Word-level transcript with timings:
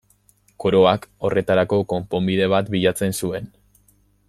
Koroak 0.63 1.05
horretarako 1.27 1.79
konponbide 1.93 2.49
bat 2.55 2.73
bilatzen 2.77 3.15
zuen. 3.21 3.53